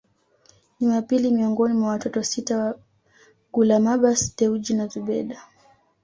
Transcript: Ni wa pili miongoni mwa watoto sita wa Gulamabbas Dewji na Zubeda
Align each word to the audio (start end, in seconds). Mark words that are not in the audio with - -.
Ni 0.79 0.87
wa 0.87 1.01
pili 1.01 1.31
miongoni 1.31 1.73
mwa 1.73 1.89
watoto 1.89 2.23
sita 2.23 2.57
wa 2.57 2.75
Gulamabbas 3.53 4.35
Dewji 4.37 4.73
na 4.73 4.87
Zubeda 4.87 5.41